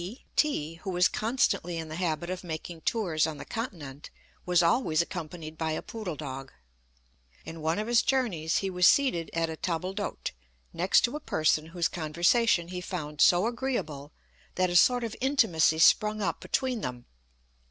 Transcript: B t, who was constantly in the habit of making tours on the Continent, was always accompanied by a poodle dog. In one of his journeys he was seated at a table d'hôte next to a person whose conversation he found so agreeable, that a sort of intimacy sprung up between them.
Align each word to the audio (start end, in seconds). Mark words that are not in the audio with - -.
B 0.01 0.25
t, 0.35 0.73
who 0.81 0.89
was 0.89 1.07
constantly 1.07 1.77
in 1.77 1.87
the 1.87 1.95
habit 1.95 2.31
of 2.31 2.43
making 2.43 2.81
tours 2.81 3.27
on 3.27 3.37
the 3.37 3.45
Continent, 3.45 4.09
was 4.47 4.63
always 4.63 4.99
accompanied 4.99 5.59
by 5.59 5.73
a 5.73 5.83
poodle 5.83 6.15
dog. 6.15 6.51
In 7.45 7.61
one 7.61 7.77
of 7.77 7.85
his 7.85 8.01
journeys 8.01 8.57
he 8.65 8.69
was 8.71 8.87
seated 8.87 9.29
at 9.31 9.47
a 9.51 9.55
table 9.55 9.93
d'hôte 9.93 10.31
next 10.73 11.01
to 11.01 11.15
a 11.15 11.19
person 11.19 11.67
whose 11.67 11.87
conversation 11.87 12.69
he 12.69 12.81
found 12.81 13.21
so 13.21 13.45
agreeable, 13.45 14.11
that 14.55 14.71
a 14.71 14.75
sort 14.75 15.03
of 15.03 15.15
intimacy 15.21 15.77
sprung 15.77 16.19
up 16.19 16.39
between 16.39 16.81
them. 16.81 17.05